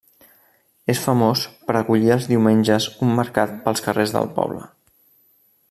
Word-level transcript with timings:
És 0.93 1.01
famós 1.03 1.43
per 1.67 1.75
acollir 1.81 2.09
els 2.15 2.25
diumenges 2.31 2.89
un 3.09 3.13
mercat 3.21 3.55
pels 3.67 3.85
carrers 3.89 4.15
del 4.17 4.31
poble. 4.39 4.67